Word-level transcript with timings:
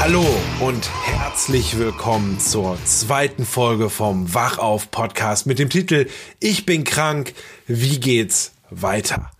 Hallo 0.00 0.24
und 0.60 0.88
herzlich 1.04 1.78
willkommen 1.78 2.40
zur 2.40 2.78
zweiten 2.86 3.44
Folge 3.44 3.90
vom 3.90 4.32
Wachauf 4.32 4.90
Podcast 4.90 5.46
mit 5.46 5.58
dem 5.58 5.68
Titel 5.68 6.06
Ich 6.40 6.64
bin 6.64 6.84
krank, 6.84 7.34
wie 7.66 8.00
geht's 8.00 8.54
weiter? 8.70 9.30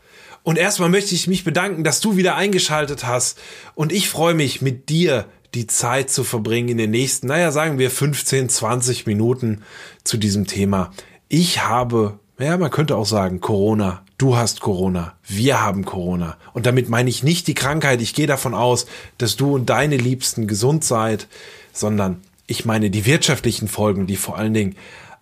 Und 0.42 0.58
erstmal 0.58 0.90
möchte 0.90 1.14
ich 1.14 1.26
mich 1.26 1.44
bedanken, 1.44 1.82
dass 1.82 2.00
du 2.00 2.18
wieder 2.18 2.36
eingeschaltet 2.36 3.06
hast 3.06 3.38
und 3.74 3.90
ich 3.90 4.10
freue 4.10 4.34
mich 4.34 4.60
mit 4.60 4.90
dir 4.90 5.24
die 5.54 5.66
Zeit 5.66 6.10
zu 6.10 6.24
verbringen 6.24 6.68
in 6.68 6.76
den 6.76 6.90
nächsten, 6.90 7.28
naja, 7.28 7.52
sagen 7.52 7.78
wir 7.78 7.90
15, 7.90 8.50
20 8.50 9.06
Minuten 9.06 9.62
zu 10.04 10.18
diesem 10.18 10.46
Thema. 10.46 10.92
Ich 11.30 11.64
habe, 11.64 12.20
ja, 12.38 12.58
man 12.58 12.70
könnte 12.70 12.96
auch 12.96 13.06
sagen, 13.06 13.40
Corona 13.40 14.04
du 14.20 14.36
hast 14.36 14.60
Corona, 14.60 15.14
wir 15.26 15.62
haben 15.62 15.86
Corona. 15.86 16.36
Und 16.52 16.66
damit 16.66 16.90
meine 16.90 17.08
ich 17.08 17.22
nicht 17.22 17.46
die 17.46 17.54
Krankheit, 17.54 18.02
ich 18.02 18.14
gehe 18.14 18.26
davon 18.26 18.54
aus, 18.54 18.84
dass 19.16 19.36
du 19.36 19.54
und 19.54 19.70
deine 19.70 19.96
Liebsten 19.96 20.46
gesund 20.46 20.84
seid, 20.84 21.26
sondern 21.72 22.20
ich 22.46 22.66
meine 22.66 22.90
die 22.90 23.06
wirtschaftlichen 23.06 23.66
Folgen, 23.66 24.06
die 24.06 24.16
vor 24.16 24.36
allen 24.36 24.52
Dingen 24.52 24.76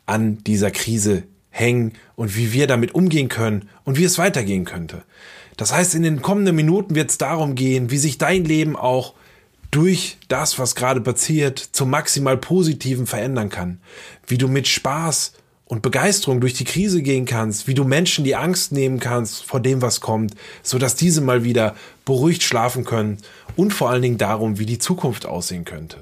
an 0.06 0.38
dieser 0.42 0.72
Krise 0.72 1.22
hängen 1.50 1.92
und 2.16 2.36
wie 2.36 2.52
wir 2.52 2.66
damit 2.66 2.94
umgehen 2.94 3.28
können 3.28 3.68
und 3.84 3.98
wie 3.98 4.04
es 4.04 4.18
weitergehen 4.18 4.64
könnte. 4.64 5.04
Das 5.56 5.72
heißt, 5.72 5.94
in 5.94 6.02
den 6.02 6.20
kommenden 6.20 6.56
Minuten 6.56 6.96
wird 6.96 7.10
es 7.10 7.18
darum 7.18 7.54
gehen, 7.54 7.92
wie 7.92 7.98
sich 7.98 8.18
dein 8.18 8.44
Leben 8.44 8.74
auch 8.74 9.14
durch 9.70 10.18
das, 10.26 10.58
was 10.58 10.74
gerade 10.74 11.00
passiert, 11.00 11.58
zum 11.58 11.90
maximal 11.90 12.36
Positiven 12.36 13.06
verändern 13.06 13.48
kann. 13.48 13.80
Wie 14.26 14.38
du 14.38 14.48
mit 14.48 14.66
Spaß 14.66 15.34
und 15.68 15.82
Begeisterung 15.82 16.40
durch 16.40 16.54
die 16.54 16.64
Krise 16.64 17.02
gehen 17.02 17.26
kannst, 17.26 17.68
wie 17.68 17.74
du 17.74 17.84
Menschen 17.84 18.24
die 18.24 18.34
Angst 18.34 18.72
nehmen 18.72 18.98
kannst 18.98 19.44
vor 19.44 19.60
dem, 19.60 19.82
was 19.82 20.00
kommt, 20.00 20.34
so 20.62 20.78
dass 20.78 20.96
diese 20.96 21.20
mal 21.20 21.44
wieder 21.44 21.76
beruhigt 22.06 22.42
schlafen 22.42 22.84
können 22.84 23.18
und 23.54 23.72
vor 23.72 23.90
allen 23.90 24.02
Dingen 24.02 24.18
darum, 24.18 24.58
wie 24.58 24.66
die 24.66 24.78
Zukunft 24.78 25.26
aussehen 25.26 25.66
könnte. 25.66 25.98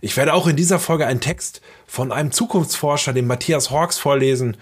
Ich 0.00 0.16
werde 0.16 0.34
auch 0.34 0.48
in 0.48 0.56
dieser 0.56 0.78
Folge 0.78 1.06
einen 1.06 1.20
Text 1.20 1.62
von 1.86 2.12
einem 2.12 2.32
Zukunftsforscher, 2.32 3.12
dem 3.12 3.28
Matthias 3.28 3.70
Hawks, 3.70 3.96
vorlesen, 3.96 4.56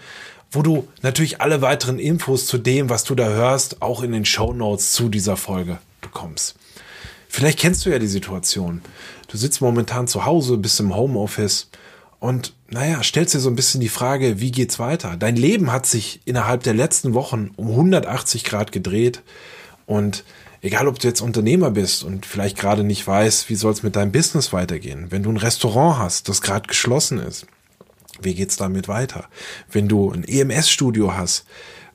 wo 0.51 0.61
du 0.61 0.87
natürlich 1.01 1.41
alle 1.41 1.61
weiteren 1.61 1.99
Infos 1.99 2.45
zu 2.45 2.57
dem, 2.57 2.89
was 2.89 3.03
du 3.03 3.15
da 3.15 3.27
hörst, 3.27 3.81
auch 3.81 4.03
in 4.03 4.11
den 4.11 4.25
Show 4.25 4.53
Notes 4.53 4.93
zu 4.93 5.09
dieser 5.09 5.37
Folge 5.37 5.79
bekommst. 6.01 6.55
Vielleicht 7.27 7.59
kennst 7.59 7.85
du 7.85 7.89
ja 7.89 7.99
die 7.99 8.07
Situation. 8.07 8.81
Du 9.27 9.37
sitzt 9.37 9.59
momentan 9.59 10.07
zu 10.07 10.25
Hause, 10.25 10.57
bist 10.57 10.79
im 10.79 10.95
Homeoffice 10.95 11.67
und 12.19 12.53
naja, 12.69 13.03
stellst 13.03 13.33
dir 13.33 13.39
so 13.39 13.49
ein 13.49 13.55
bisschen 13.55 13.81
die 13.81 13.89
Frage, 13.89 14.39
wie 14.39 14.51
geht's 14.51 14.79
weiter? 14.79 15.15
Dein 15.17 15.35
Leben 15.35 15.71
hat 15.71 15.85
sich 15.85 16.21
innerhalb 16.25 16.63
der 16.63 16.73
letzten 16.73 17.13
Wochen 17.13 17.51
um 17.55 17.69
180 17.69 18.43
Grad 18.43 18.71
gedreht 18.71 19.21
und 19.85 20.23
egal 20.61 20.87
ob 20.87 20.99
du 20.99 21.07
jetzt 21.07 21.21
Unternehmer 21.21 21.71
bist 21.71 22.03
und 22.03 22.25
vielleicht 22.25 22.57
gerade 22.57 22.83
nicht 22.83 23.05
weißt, 23.05 23.49
wie 23.49 23.55
soll 23.55 23.71
es 23.71 23.83
mit 23.83 23.95
deinem 23.95 24.11
Business 24.11 24.51
weitergehen, 24.51 25.07
wenn 25.11 25.23
du 25.23 25.29
ein 25.29 25.37
Restaurant 25.37 25.99
hast, 25.99 26.27
das 26.27 26.41
gerade 26.41 26.67
geschlossen 26.67 27.19
ist, 27.19 27.45
wie 28.21 28.33
geht's 28.33 28.55
damit 28.55 28.87
weiter? 28.87 29.25
Wenn 29.71 29.87
du 29.87 30.11
ein 30.11 30.23
EMS-Studio 30.23 31.15
hast 31.15 31.45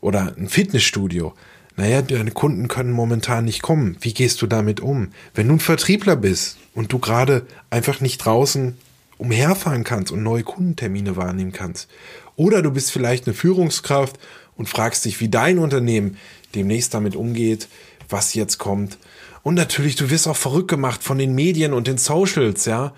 oder 0.01 0.35
ein 0.37 0.49
Fitnessstudio, 0.49 1.35
naja, 1.77 2.03
deine 2.03 2.31
Kunden 2.31 2.69
können 2.69 2.93
momentan 2.93 3.47
nicht 3.47 3.63
kommen. 3.63 3.97
Wie 4.01 4.13
gehst 4.13 4.43
du 4.43 4.47
damit 4.47 4.81
um? 4.81 5.13
Wenn 5.35 5.49
du 5.49 5.55
ein 5.55 5.61
Vertriebler 5.61 6.15
bist 6.15 6.59
und 6.75 6.93
du 6.93 6.99
gerade 6.99 7.47
einfach 7.71 8.01
nicht 8.01 8.19
draußen 8.19 8.77
umherfahren 9.21 9.85
kannst 9.85 10.11
und 10.11 10.23
neue 10.23 10.43
Kundentermine 10.43 11.15
wahrnehmen 11.17 11.53
kannst. 11.53 11.89
Oder 12.37 12.63
du 12.63 12.71
bist 12.71 12.91
vielleicht 12.91 13.27
eine 13.27 13.35
Führungskraft 13.35 14.19
und 14.57 14.69
fragst 14.69 15.05
dich, 15.05 15.21
wie 15.21 15.29
dein 15.29 15.59
Unternehmen 15.59 16.17
demnächst 16.55 16.95
damit 16.95 17.15
umgeht, 17.15 17.69
was 18.09 18.35
jetzt 18.35 18.59
kommt. 18.59 18.99
Und 19.43 19.55
natürlich, 19.55 19.95
du 19.95 20.11
wirst 20.11 20.27
auch 20.27 20.37
verrückt 20.37 20.69
gemacht 20.69 21.03
von 21.03 21.19
den 21.19 21.35
Medien 21.35 21.75
und 21.75 21.87
den 21.87 21.99
Socials, 21.99 22.65
ja. 22.65 22.95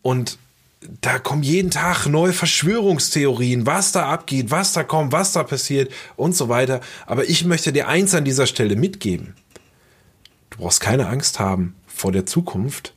Und 0.00 0.38
da 1.02 1.18
kommen 1.18 1.42
jeden 1.42 1.70
Tag 1.70 2.06
neue 2.06 2.32
Verschwörungstheorien, 2.32 3.66
was 3.66 3.92
da 3.92 4.08
abgeht, 4.08 4.50
was 4.50 4.72
da 4.72 4.82
kommt, 4.82 5.12
was 5.12 5.32
da 5.32 5.42
passiert 5.42 5.92
und 6.16 6.34
so 6.34 6.48
weiter. 6.48 6.80
Aber 7.06 7.28
ich 7.28 7.44
möchte 7.44 7.72
dir 7.72 7.88
eins 7.88 8.14
an 8.14 8.24
dieser 8.24 8.46
Stelle 8.46 8.76
mitgeben. 8.76 9.34
Du 10.50 10.58
brauchst 10.58 10.80
keine 10.80 11.08
Angst 11.08 11.38
haben 11.38 11.74
vor 11.86 12.12
der 12.12 12.24
Zukunft, 12.24 12.94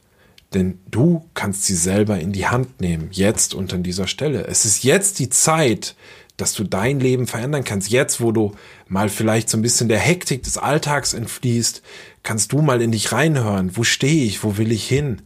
denn 0.54 0.80
du 0.90 1.26
kannst 1.34 1.66
sie 1.66 1.76
selber 1.76 2.20
in 2.20 2.32
die 2.32 2.48
Hand 2.48 2.82
nehmen, 2.82 3.10
jetzt 3.12 3.54
und 3.54 3.74
an 3.74 3.84
dieser 3.84 4.08
Stelle. 4.08 4.48
Es 4.48 4.66
ist 4.66 4.84
jetzt 4.84 5.20
die 5.20 5.30
Zeit, 5.30 5.96
dass 6.38 6.54
du 6.54 6.64
dein 6.64 7.00
Leben 7.00 7.28
verändern 7.28 7.64
kannst. 7.64 7.90
Jetzt, 7.90 8.22
wo 8.22 8.32
du 8.32 8.54
mal 8.88 9.10
vielleicht 9.10 9.50
so 9.50 9.58
ein 9.58 9.62
bisschen 9.62 9.90
der 9.90 10.00
Hektik 10.00 10.44
des 10.44 10.58
Alltags 10.58 11.14
entfließt, 11.14 11.82
kannst 12.24 12.52
du 12.52 12.62
mal 12.62 12.82
in 12.82 12.92
dich 12.92 13.12
reinhören. 13.12 13.76
Wo 13.76 13.84
stehe 13.84 14.26
ich? 14.26 14.44
Wo 14.44 14.58
will 14.58 14.72
ich 14.72 14.88
hin? 14.88 15.22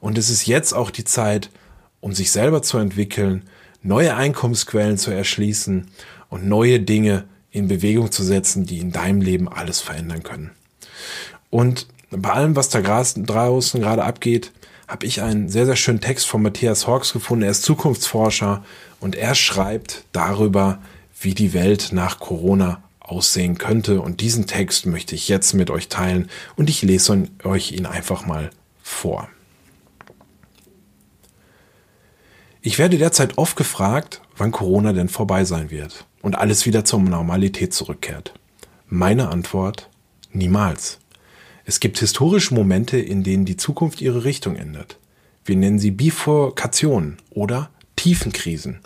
Und 0.00 0.18
es 0.18 0.30
ist 0.30 0.46
jetzt 0.46 0.74
auch 0.74 0.90
die 0.90 1.04
Zeit, 1.04 1.50
um 2.00 2.12
sich 2.12 2.30
selber 2.30 2.62
zu 2.62 2.78
entwickeln, 2.78 3.44
neue 3.82 4.14
Einkommensquellen 4.14 4.98
zu 4.98 5.10
erschließen 5.10 5.88
und 6.28 6.46
neue 6.46 6.80
Dinge 6.80 7.24
in 7.50 7.66
Bewegung 7.66 8.12
zu 8.12 8.22
setzen, 8.22 8.66
die 8.66 8.78
in 8.78 8.92
deinem 8.92 9.22
Leben 9.22 9.48
alles 9.48 9.80
verändern 9.80 10.22
können. 10.22 10.50
Und 11.50 11.86
bei 12.10 12.30
allem, 12.30 12.56
was 12.56 12.68
da 12.68 12.80
draußen 12.80 13.80
gerade 13.80 14.04
abgeht, 14.04 14.52
habe 14.88 15.04
ich 15.04 15.20
einen 15.20 15.50
sehr, 15.50 15.66
sehr 15.66 15.76
schönen 15.76 16.00
Text 16.00 16.26
von 16.26 16.42
Matthias 16.42 16.86
Hawks 16.86 17.12
gefunden. 17.12 17.44
Er 17.44 17.50
ist 17.50 17.62
Zukunftsforscher 17.62 18.64
und 19.00 19.14
er 19.14 19.34
schreibt 19.34 20.04
darüber, 20.12 20.80
wie 21.20 21.34
die 21.34 21.52
Welt 21.52 21.90
nach 21.92 22.18
Corona 22.18 22.82
aussehen 23.00 23.58
könnte. 23.58 24.00
Und 24.00 24.22
diesen 24.22 24.46
Text 24.46 24.86
möchte 24.86 25.14
ich 25.14 25.28
jetzt 25.28 25.52
mit 25.52 25.70
euch 25.70 25.88
teilen 25.88 26.30
und 26.56 26.70
ich 26.70 26.82
lese 26.82 27.28
euch 27.44 27.72
ihn 27.72 27.84
einfach 27.86 28.26
mal 28.26 28.50
vor. 28.82 29.28
Ich 32.62 32.78
werde 32.78 32.98
derzeit 32.98 33.36
oft 33.38 33.56
gefragt, 33.56 34.22
wann 34.36 34.52
Corona 34.52 34.92
denn 34.92 35.08
vorbei 35.08 35.44
sein 35.44 35.70
wird 35.70 36.06
und 36.22 36.36
alles 36.36 36.66
wieder 36.66 36.84
zur 36.84 37.00
Normalität 37.00 37.74
zurückkehrt. 37.74 38.32
Meine 38.86 39.28
Antwort, 39.28 39.88
niemals. 40.32 40.98
Es 41.68 41.80
gibt 41.80 41.98
historische 41.98 42.54
Momente, 42.54 42.96
in 42.96 43.22
denen 43.24 43.44
die 43.44 43.58
Zukunft 43.58 44.00
ihre 44.00 44.24
Richtung 44.24 44.56
ändert. 44.56 44.98
Wir 45.44 45.54
nennen 45.54 45.78
sie 45.78 45.90
Bifurkationen 45.90 47.18
oder 47.28 47.68
Tiefenkrisen. 47.94 48.78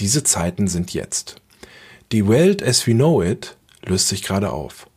Diese 0.00 0.24
Zeiten 0.24 0.66
sind 0.66 0.94
jetzt. 0.94 1.36
Die 2.12 2.26
Welt 2.26 2.62
as 2.62 2.86
we 2.86 2.94
know 2.94 3.22
it 3.22 3.58
löst 3.84 4.08
sich 4.08 4.22
gerade 4.22 4.52
auf. 4.52 4.88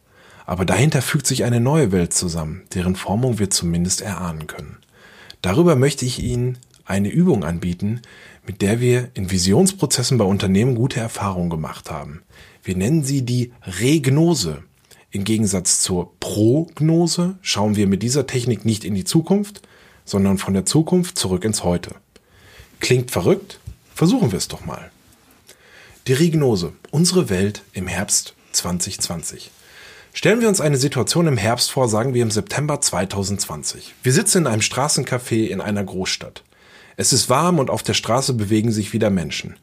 Aber 0.46 0.64
dahinter 0.64 1.02
fügt 1.02 1.28
sich 1.28 1.44
eine 1.44 1.60
neue 1.60 1.92
Welt 1.92 2.14
zusammen, 2.14 2.62
deren 2.74 2.96
Formung 2.96 3.40
wir 3.40 3.50
zumindest 3.50 4.00
erahnen 4.00 4.48
können. 4.48 4.78
Darüber 5.42 5.76
möchte 5.76 6.06
ich 6.06 6.24
Ihnen 6.24 6.58
eine 6.86 7.10
Übung 7.10 7.44
anbieten, 7.44 8.04
mit 8.46 8.62
der 8.62 8.80
wir 8.80 9.10
in 9.16 9.30
Visionsprozessen 9.32 10.18
bei 10.18 10.24
Unternehmen 10.24 10.76
gute 10.76 11.02
Erfahrungen 11.02 11.50
gemacht 11.50 11.92
haben. 11.92 12.22
Wir 12.64 12.78
nennen 12.78 13.04
sie 13.04 13.24
die 13.24 13.52
Regnose. 13.66 14.64
Im 15.12 15.24
Gegensatz 15.24 15.82
zur 15.82 16.12
Prognose 16.20 17.38
schauen 17.42 17.76
wir 17.76 17.88
mit 17.88 18.04
dieser 18.04 18.28
Technik 18.28 18.66
nicht 18.66 18.84
in 18.84 18.94
die 18.94 19.06
Zukunft, 19.06 19.62
sondern 20.04 20.38
von 20.38 20.54
der 20.54 20.66
Zukunft 20.66 21.18
zurück 21.18 21.46
ins 21.46 21.64
Heute. 21.64 21.96
Klingt 22.80 23.12
verrückt? 23.12 23.60
Versuchen 23.96 24.32
wir 24.32 24.38
es 24.38 24.48
doch 24.48 24.66
mal. 24.66 24.92
Die 26.08 26.14
Regnose, 26.14 26.74
unsere 26.92 27.30
Welt 27.30 27.64
im 27.74 27.88
Herbst 27.88 28.36
2020. 28.52 29.52
Stellen 30.14 30.42
wir 30.42 30.50
uns 30.50 30.62
eine 30.62 30.78
Situation 30.78 31.28
im 31.28 31.38
Herbst 31.38 31.72
vor, 31.72 31.88
sagen 31.88 32.14
wir 32.14 32.24
im 32.24 32.32
September 32.32 32.82
2020. 32.82 33.94
Wir 34.04 34.14
sitzen 34.14 34.40
in 34.40 34.48
einem 34.48 34.62
Straßencafé 34.62 35.48
in 35.48 35.62
einer 35.62 35.84
Großstadt. 35.84 36.44
Es 36.96 37.14
ist 37.14 37.30
warm 37.30 37.60
und 37.60 37.70
auf 37.70 37.84
der 37.84 37.94
Straße 37.94 38.34
bewegen 38.34 38.72
sich 38.72 38.94
wieder 38.94 39.10
Menschen. 39.10 39.58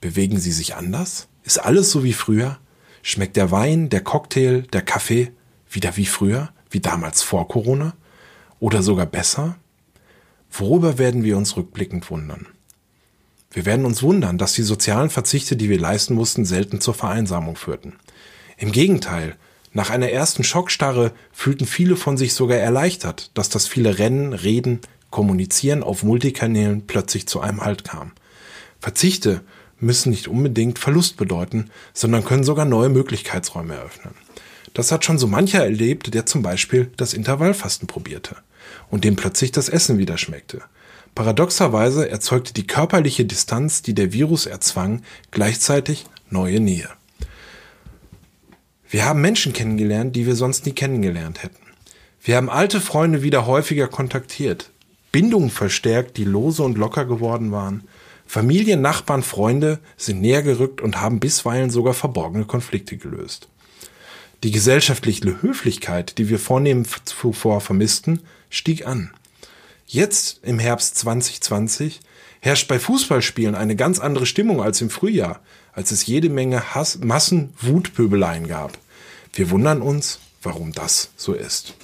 Bewegen 0.00 0.38
sie 0.38 0.52
sich 0.52 0.74
anders? 0.74 1.28
Ist 1.44 1.58
alles 1.58 1.90
so 1.90 2.02
wie 2.04 2.12
früher? 2.12 2.58
Schmeckt 3.02 3.36
der 3.36 3.50
Wein, 3.50 3.88
der 3.88 4.02
Cocktail, 4.02 4.62
der 4.72 4.82
Kaffee 4.82 5.32
wieder 5.70 5.96
wie 5.96 6.06
früher? 6.06 6.50
wie 6.70 6.80
damals 6.80 7.22
vor 7.22 7.48
Corona? 7.48 7.94
Oder 8.60 8.82
sogar 8.82 9.06
besser? 9.06 9.56
Worüber 10.50 10.98
werden 10.98 11.24
wir 11.24 11.36
uns 11.36 11.56
rückblickend 11.56 12.10
wundern? 12.10 12.46
Wir 13.52 13.66
werden 13.66 13.84
uns 13.84 14.02
wundern, 14.02 14.38
dass 14.38 14.52
die 14.52 14.62
sozialen 14.62 15.10
Verzichte, 15.10 15.56
die 15.56 15.68
wir 15.68 15.78
leisten 15.78 16.14
mussten, 16.14 16.44
selten 16.44 16.80
zur 16.80 16.94
Vereinsamung 16.94 17.56
führten. 17.56 17.94
Im 18.56 18.70
Gegenteil, 18.70 19.36
nach 19.72 19.90
einer 19.90 20.10
ersten 20.10 20.44
Schockstarre 20.44 21.12
fühlten 21.32 21.66
viele 21.66 21.96
von 21.96 22.16
sich 22.16 22.34
sogar 22.34 22.58
erleichtert, 22.58 23.30
dass 23.34 23.48
das 23.48 23.66
viele 23.66 23.98
Rennen, 23.98 24.32
Reden, 24.32 24.80
Kommunizieren 25.10 25.82
auf 25.82 26.04
Multikanälen 26.04 26.86
plötzlich 26.86 27.26
zu 27.26 27.40
einem 27.40 27.62
Halt 27.62 27.82
kam. 27.82 28.12
Verzichte 28.78 29.40
müssen 29.80 30.10
nicht 30.10 30.28
unbedingt 30.28 30.78
Verlust 30.78 31.16
bedeuten, 31.16 31.70
sondern 31.92 32.24
können 32.24 32.44
sogar 32.44 32.64
neue 32.64 32.88
Möglichkeitsräume 32.88 33.74
eröffnen. 33.74 34.14
Das 34.74 34.92
hat 34.92 35.04
schon 35.04 35.18
so 35.18 35.26
mancher 35.26 35.64
erlebt, 35.64 36.14
der 36.14 36.26
zum 36.26 36.42
Beispiel 36.42 36.90
das 36.96 37.14
Intervallfasten 37.14 37.88
probierte 37.88 38.36
und 38.90 39.04
dem 39.04 39.16
plötzlich 39.16 39.52
das 39.52 39.68
Essen 39.68 39.98
wieder 39.98 40.18
schmeckte. 40.18 40.62
Paradoxerweise 41.14 42.08
erzeugte 42.08 42.54
die 42.54 42.66
körperliche 42.66 43.24
Distanz, 43.24 43.82
die 43.82 43.94
der 43.94 44.12
Virus 44.12 44.46
erzwang, 44.46 45.02
gleichzeitig 45.30 46.06
neue 46.28 46.60
Nähe. 46.60 46.88
Wir 48.88 49.04
haben 49.04 49.20
Menschen 49.20 49.52
kennengelernt, 49.52 50.14
die 50.16 50.26
wir 50.26 50.36
sonst 50.36 50.66
nie 50.66 50.72
kennengelernt 50.72 51.42
hätten. 51.42 51.62
Wir 52.22 52.36
haben 52.36 52.50
alte 52.50 52.80
Freunde 52.80 53.22
wieder 53.22 53.46
häufiger 53.46 53.88
kontaktiert, 53.88 54.70
Bindungen 55.12 55.50
verstärkt, 55.50 56.16
die 56.16 56.24
lose 56.24 56.62
und 56.62 56.78
locker 56.78 57.04
geworden 57.04 57.50
waren. 57.50 57.84
Familien, 58.30 58.80
Nachbarn, 58.80 59.24
Freunde 59.24 59.80
sind 59.96 60.20
näher 60.20 60.44
gerückt 60.44 60.80
und 60.80 61.00
haben 61.00 61.18
bisweilen 61.18 61.68
sogar 61.68 61.94
verborgene 61.94 62.44
Konflikte 62.44 62.96
gelöst. 62.96 63.48
Die 64.44 64.52
gesellschaftliche 64.52 65.42
Höflichkeit, 65.42 66.16
die 66.16 66.28
wir 66.28 66.38
vornehmen 66.38 66.86
zuvor 67.04 67.60
vermissten, 67.60 68.20
stieg 68.48 68.86
an. 68.86 69.10
Jetzt, 69.84 70.44
im 70.44 70.60
Herbst 70.60 70.96
2020, 70.98 71.98
herrscht 72.38 72.68
bei 72.68 72.78
Fußballspielen 72.78 73.56
eine 73.56 73.74
ganz 73.74 73.98
andere 73.98 74.26
Stimmung 74.26 74.62
als 74.62 74.80
im 74.80 74.90
Frühjahr, 74.90 75.40
als 75.72 75.90
es 75.90 76.06
jede 76.06 76.28
Menge 76.28 76.72
Hass, 76.72 77.00
Massen, 77.00 77.52
Wutpöbeleien 77.60 78.46
gab. 78.46 78.78
Wir 79.32 79.50
wundern 79.50 79.82
uns, 79.82 80.20
warum 80.40 80.70
das 80.70 81.10
so 81.16 81.32
ist. 81.32 81.74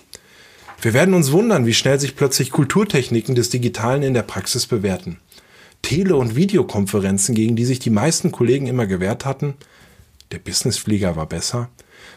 Wir 0.80 0.92
werden 0.92 1.14
uns 1.14 1.32
wundern, 1.32 1.66
wie 1.66 1.74
schnell 1.74 1.98
sich 1.98 2.14
plötzlich 2.14 2.52
Kulturtechniken 2.52 3.34
des 3.34 3.50
Digitalen 3.50 4.04
in 4.04 4.14
der 4.14 4.22
Praxis 4.22 4.66
bewerten. 4.66 5.18
Tele- 5.86 6.16
und 6.16 6.34
Videokonferenzen, 6.34 7.36
gegen 7.36 7.54
die 7.54 7.64
sich 7.64 7.78
die 7.78 7.90
meisten 7.90 8.32
Kollegen 8.32 8.66
immer 8.66 8.88
gewehrt 8.88 9.24
hatten, 9.24 9.54
der 10.32 10.40
Businessflieger 10.40 11.14
war 11.14 11.26
besser, 11.26 11.68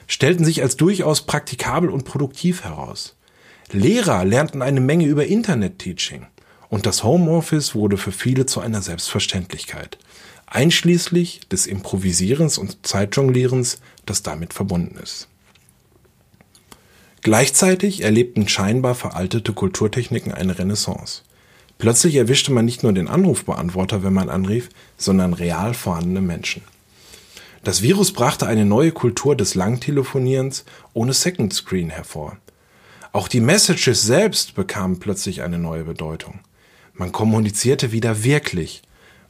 stellten 0.07 0.43
sich 0.43 0.63
als 0.63 0.75
durchaus 0.75 1.21
praktikabel 1.27 1.91
und 1.91 2.03
produktiv 2.03 2.63
heraus. 2.63 3.15
Lehrer 3.71 4.25
lernten 4.25 4.63
eine 4.63 4.81
Menge 4.81 5.05
über 5.05 5.27
Internet-Teaching 5.27 6.25
und 6.69 6.87
das 6.87 7.03
Homeoffice 7.03 7.75
wurde 7.75 7.97
für 7.97 8.11
viele 8.11 8.47
zu 8.47 8.59
einer 8.59 8.81
Selbstverständlichkeit, 8.81 9.99
einschließlich 10.47 11.41
des 11.51 11.67
Improvisierens 11.67 12.57
und 12.57 12.87
Zeitjonglierens, 12.87 13.81
das 14.07 14.23
damit 14.23 14.55
verbunden 14.55 14.97
ist. 14.97 15.27
Gleichzeitig 17.21 18.01
erlebten 18.01 18.47
scheinbar 18.47 18.95
veraltete 18.95 19.53
Kulturtechniken 19.53 20.33
eine 20.33 20.57
Renaissance. 20.57 21.21
Plötzlich 21.79 22.15
erwischte 22.15 22.51
man 22.51 22.65
nicht 22.65 22.83
nur 22.83 22.91
den 22.91 23.07
Anrufbeantworter, 23.07 24.03
wenn 24.03 24.11
man 24.11 24.29
anrief, 24.29 24.67
sondern 24.97 25.33
real 25.33 25.73
vorhandene 25.73 26.19
Menschen. 26.19 26.61
Das 27.63 27.81
Virus 27.81 28.11
brachte 28.11 28.45
eine 28.45 28.65
neue 28.65 28.91
Kultur 28.91 29.33
des 29.35 29.55
Langtelefonierens 29.55 30.65
ohne 30.93 31.13
Second 31.13 31.53
Screen 31.53 31.89
hervor. 31.89 32.37
Auch 33.13 33.29
die 33.29 33.39
Messages 33.39 34.01
selbst 34.01 34.55
bekamen 34.55 34.99
plötzlich 34.99 35.41
eine 35.41 35.57
neue 35.57 35.85
Bedeutung. 35.85 36.41
Man 36.93 37.13
kommunizierte 37.13 37.93
wieder 37.93 38.25
wirklich. 38.25 38.81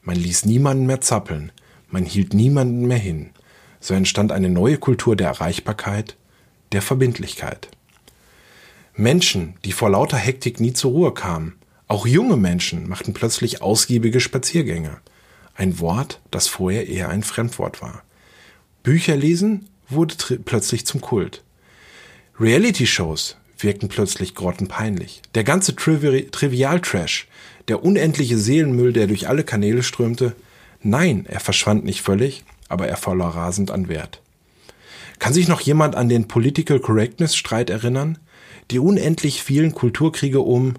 Man 0.01 0.15
ließ 0.15 0.45
niemanden 0.45 0.87
mehr 0.87 1.01
zappeln. 1.01 1.51
Man 1.89 2.03
hielt 2.03 2.33
niemanden 2.33 2.87
mehr 2.87 2.97
hin. 2.97 3.29
So 3.79 3.93
entstand 3.93 4.31
eine 4.31 4.49
neue 4.49 4.79
Kultur 4.79 5.15
der 5.15 5.27
Erreichbarkeit, 5.27 6.17
der 6.71 6.81
Verbindlichkeit. 6.81 7.69
Menschen, 8.95 9.53
die 9.65 9.71
vor 9.71 9.91
lauter 9.91 10.17
Hektik 10.17 10.59
nie 10.59 10.73
zur 10.73 10.91
Ruhe 10.91 11.13
kamen, 11.13 11.58
auch 11.89 12.05
junge 12.05 12.37
Menschen 12.37 12.87
machten 12.87 13.13
plötzlich 13.13 13.61
ausgiebige 13.61 14.19
Spaziergänge. 14.19 15.01
Ein 15.55 15.79
Wort, 15.79 16.21
das 16.31 16.47
vorher 16.47 16.87
eher 16.87 17.09
ein 17.09 17.23
Fremdwort 17.23 17.81
war. 17.81 18.03
Bücher 18.83 19.17
lesen 19.17 19.67
wurde 19.89 20.15
plötzlich 20.45 20.85
zum 20.85 21.01
Kult. 21.01 21.43
Reality-Shows 22.39 23.37
wirkten 23.57 23.89
plötzlich 23.89 24.35
grottenpeinlich. 24.35 25.23
Der 25.33 25.43
ganze 25.43 25.75
Trivi 25.75 26.27
Trivial-Trash, 26.29 27.27
der 27.67 27.83
unendliche 27.83 28.37
Seelenmüll, 28.37 28.93
der 28.93 29.07
durch 29.07 29.27
alle 29.27 29.43
Kanäle 29.43 29.81
strömte, 29.81 30.35
nein, 30.81 31.25
er 31.27 31.39
verschwand 31.39 31.85
nicht 31.85 32.03
völlig, 32.03 32.43
aber 32.69 32.87
er 32.87 32.97
verlor 32.97 33.29
rasend 33.29 33.71
an 33.71 33.89
Wert. 33.89 34.21
Kann 35.17 35.33
sich 35.33 35.47
noch 35.47 35.59
jemand 35.59 35.95
an 35.95 36.07
den 36.07 36.27
Political 36.27 36.79
Correctness 36.79 37.35
Streit 37.35 37.71
erinnern? 37.71 38.19
Die 38.69 38.79
unendlich 38.79 39.41
vielen 39.41 39.73
Kulturkriege 39.73 40.39
um, 40.39 40.75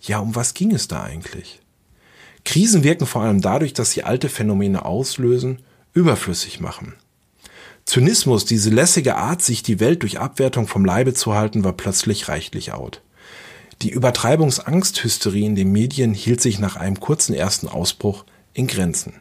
ja, 0.00 0.18
um 0.18 0.34
was 0.34 0.54
ging 0.54 0.72
es 0.72 0.88
da 0.88 1.02
eigentlich? 1.02 1.60
Krisen 2.44 2.84
wirken 2.84 3.06
vor 3.06 3.22
allem 3.22 3.40
dadurch, 3.40 3.74
dass 3.74 3.92
sie 3.92 4.02
alte 4.02 4.28
Phänomene 4.28 4.84
auslösen, 4.84 5.60
überflüssig 5.92 6.60
machen. 6.60 6.94
Zynismus, 7.84 8.44
diese 8.44 8.70
lässige 8.70 9.16
Art, 9.16 9.42
sich 9.42 9.62
die 9.62 9.80
Welt 9.80 10.02
durch 10.02 10.18
Abwertung 10.18 10.66
vom 10.66 10.84
Leibe 10.84 11.12
zu 11.12 11.34
halten, 11.34 11.64
war 11.64 11.72
plötzlich 11.72 12.28
reichlich 12.28 12.72
out. 12.72 13.02
Die 13.82 13.90
Übertreibungsangsthysterie 13.90 15.46
in 15.46 15.54
den 15.54 15.72
Medien 15.72 16.14
hielt 16.14 16.40
sich 16.40 16.58
nach 16.58 16.76
einem 16.76 17.00
kurzen 17.00 17.34
ersten 17.34 17.66
Ausbruch 17.66 18.24
in 18.52 18.66
Grenzen. 18.66 19.14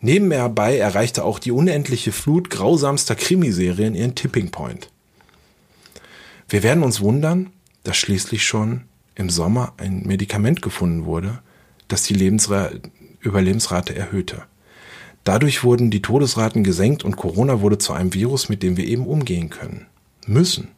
Nebenbei 0.00 0.78
erreichte 0.78 1.24
auch 1.24 1.38
die 1.38 1.50
unendliche 1.50 2.12
Flut 2.12 2.48
grausamster 2.48 3.14
Krimiserien 3.16 3.94
ihren 3.94 4.14
Tipping 4.14 4.50
Point. 4.50 4.90
Wir 6.48 6.62
werden 6.62 6.82
uns 6.82 7.00
wundern, 7.00 7.50
dass 7.82 7.96
schließlich 7.96 8.46
schon 8.46 8.84
im 9.20 9.30
Sommer 9.30 9.74
ein 9.76 10.02
Medikament 10.04 10.62
gefunden 10.62 11.04
wurde, 11.04 11.40
das 11.88 12.02
die 12.02 12.14
Lebensra 12.14 12.70
Überlebensrate 13.20 13.94
erhöhte. 13.94 14.42
Dadurch 15.24 15.62
wurden 15.62 15.90
die 15.90 16.00
Todesraten 16.00 16.64
gesenkt 16.64 17.04
und 17.04 17.16
Corona 17.16 17.60
wurde 17.60 17.76
zu 17.76 17.92
einem 17.92 18.14
Virus, 18.14 18.48
mit 18.48 18.62
dem 18.62 18.78
wir 18.78 18.86
eben 18.86 19.06
umgehen 19.06 19.50
können. 19.50 19.86
Müssen. 20.26 20.68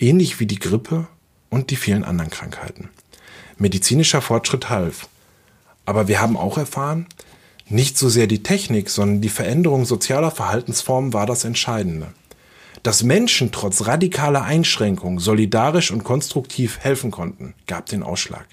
Ähnlich 0.00 0.40
wie 0.40 0.46
die 0.46 0.58
Grippe 0.58 1.06
und 1.48 1.70
die 1.70 1.76
vielen 1.76 2.02
anderen 2.02 2.30
Krankheiten. 2.30 2.90
Medizinischer 3.56 4.20
Fortschritt 4.20 4.68
half. 4.68 5.08
Aber 5.86 6.08
wir 6.08 6.20
haben 6.20 6.36
auch 6.36 6.58
erfahren, 6.58 7.06
nicht 7.68 7.96
so 7.96 8.08
sehr 8.08 8.26
die 8.26 8.42
Technik, 8.42 8.90
sondern 8.90 9.20
die 9.20 9.28
Veränderung 9.28 9.84
sozialer 9.84 10.32
Verhaltensformen 10.32 11.12
war 11.12 11.26
das 11.26 11.44
Entscheidende. 11.44 12.08
Dass 12.82 13.02
Menschen 13.02 13.50
trotz 13.52 13.86
radikaler 13.86 14.42
Einschränkungen 14.42 15.18
solidarisch 15.18 15.90
und 15.90 16.04
konstruktiv 16.04 16.78
helfen 16.78 17.10
konnten, 17.10 17.54
gab 17.66 17.86
den 17.86 18.02
Ausschlag. 18.02 18.46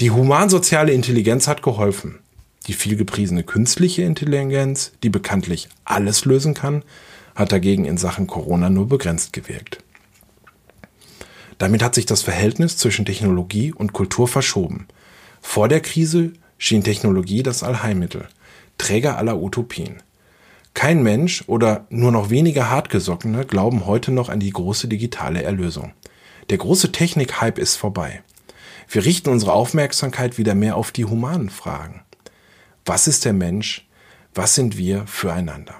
Die 0.00 0.10
humansoziale 0.10 0.92
Intelligenz 0.92 1.46
hat 1.46 1.62
geholfen. 1.62 2.18
Die 2.66 2.72
vielgepriesene 2.72 3.42
künstliche 3.42 4.02
Intelligenz, 4.02 4.92
die 5.02 5.10
bekanntlich 5.10 5.68
alles 5.84 6.24
lösen 6.24 6.54
kann, 6.54 6.82
hat 7.34 7.52
dagegen 7.52 7.84
in 7.84 7.98
Sachen 7.98 8.26
Corona 8.26 8.70
nur 8.70 8.88
begrenzt 8.88 9.32
gewirkt. 9.32 9.78
Damit 11.58 11.82
hat 11.82 11.94
sich 11.94 12.06
das 12.06 12.22
Verhältnis 12.22 12.76
zwischen 12.76 13.04
Technologie 13.04 13.72
und 13.72 13.92
Kultur 13.92 14.26
verschoben. 14.26 14.88
Vor 15.40 15.68
der 15.68 15.80
Krise 15.80 16.32
schien 16.58 16.82
Technologie 16.82 17.42
das 17.42 17.62
Allheilmittel, 17.62 18.28
Träger 18.78 19.18
aller 19.18 19.40
Utopien. 19.40 20.02
Kein 20.74 21.04
Mensch 21.04 21.44
oder 21.46 21.86
nur 21.88 22.10
noch 22.10 22.30
wenige 22.30 22.68
Hartgesockene 22.68 23.46
glauben 23.46 23.86
heute 23.86 24.10
noch 24.10 24.28
an 24.28 24.40
die 24.40 24.50
große 24.50 24.88
digitale 24.88 25.42
Erlösung. 25.42 25.92
Der 26.50 26.58
große 26.58 26.90
Technik-Hype 26.90 27.58
ist 27.58 27.76
vorbei. 27.76 28.22
Wir 28.88 29.04
richten 29.04 29.30
unsere 29.30 29.52
Aufmerksamkeit 29.52 30.36
wieder 30.36 30.54
mehr 30.54 30.76
auf 30.76 30.90
die 30.90 31.04
humanen 31.04 31.48
Fragen. 31.48 32.02
Was 32.84 33.06
ist 33.06 33.24
der 33.24 33.32
Mensch? 33.32 33.88
Was 34.34 34.56
sind 34.56 34.76
wir 34.76 35.06
füreinander? 35.06 35.76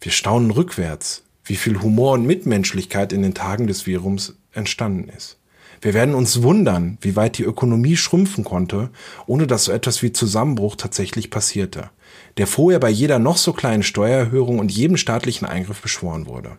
Wir 0.00 0.12
staunen 0.12 0.52
rückwärts, 0.52 1.24
wie 1.44 1.56
viel 1.56 1.82
Humor 1.82 2.12
und 2.12 2.24
Mitmenschlichkeit 2.24 3.12
in 3.12 3.22
den 3.22 3.34
Tagen 3.34 3.66
des 3.66 3.86
Virums 3.86 4.36
entstanden 4.52 5.08
ist. 5.08 5.38
Wir 5.80 5.94
werden 5.94 6.14
uns 6.14 6.42
wundern, 6.42 6.96
wie 7.00 7.16
weit 7.16 7.38
die 7.38 7.42
Ökonomie 7.42 7.96
schrumpfen 7.96 8.44
konnte, 8.44 8.90
ohne 9.26 9.48
dass 9.48 9.64
so 9.64 9.72
etwas 9.72 10.00
wie 10.02 10.12
Zusammenbruch 10.12 10.76
tatsächlich 10.76 11.28
passierte, 11.28 11.90
der 12.36 12.46
vorher 12.46 12.80
bei 12.80 12.90
jeder 12.90 13.18
noch 13.18 13.36
so 13.36 13.52
kleinen 13.52 13.82
Steuererhöhung 13.82 14.58
und 14.58 14.72
jedem 14.72 14.96
staatlichen 14.96 15.46
Eingriff 15.46 15.80
beschworen 15.80 16.26
wurde. 16.26 16.58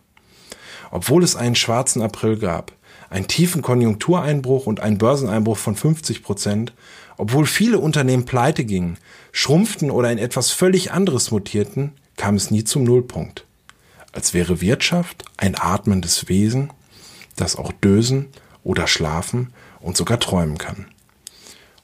Obwohl 0.90 1.24
es 1.24 1.36
einen 1.36 1.56
schwarzen 1.56 2.02
April 2.02 2.38
gab, 2.38 2.72
einen 3.10 3.26
tiefen 3.26 3.62
Konjunktureinbruch 3.62 4.66
und 4.66 4.80
einen 4.80 4.98
Börseneinbruch 4.98 5.56
von 5.56 5.76
50 5.76 6.22
Prozent, 6.22 6.72
obwohl 7.16 7.46
viele 7.46 7.78
Unternehmen 7.78 8.24
pleite 8.24 8.64
gingen, 8.64 8.98
schrumpften 9.32 9.90
oder 9.90 10.10
in 10.10 10.18
etwas 10.18 10.50
völlig 10.50 10.92
anderes 10.92 11.30
mutierten, 11.30 11.92
kam 12.16 12.36
es 12.36 12.50
nie 12.50 12.64
zum 12.64 12.84
Nullpunkt. 12.84 13.44
Als 14.12 14.34
wäre 14.34 14.60
Wirtschaft 14.60 15.24
ein 15.36 15.56
atmendes 15.58 16.28
Wesen, 16.28 16.70
das 17.36 17.56
auch 17.56 17.72
dösen 17.72 18.26
oder 18.62 18.86
schlafen 18.86 19.52
und 19.80 19.96
sogar 19.96 20.20
träumen 20.20 20.58
kann. 20.58 20.86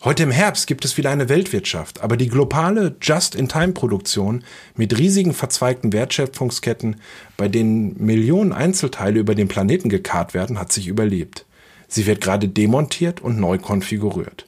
Heute 0.02 0.22
im 0.22 0.30
Herbst 0.30 0.66
gibt 0.66 0.86
es 0.86 0.96
wieder 0.96 1.10
eine 1.10 1.28
Weltwirtschaft, 1.28 2.00
aber 2.00 2.16
die 2.16 2.28
globale 2.28 2.96
Just-in-Time-Produktion 3.02 4.44
mit 4.74 4.96
riesigen 4.96 5.34
verzweigten 5.34 5.92
Wertschöpfungsketten, 5.92 6.96
bei 7.36 7.48
denen 7.48 8.02
Millionen 8.02 8.54
Einzelteile 8.54 9.20
über 9.20 9.34
den 9.34 9.48
Planeten 9.48 9.90
gekarrt 9.90 10.32
werden, 10.32 10.58
hat 10.58 10.72
sich 10.72 10.86
überlebt. 10.86 11.44
Sie 11.86 12.06
wird 12.06 12.22
gerade 12.22 12.48
demontiert 12.48 13.20
und 13.20 13.38
neu 13.38 13.58
konfiguriert. 13.58 14.46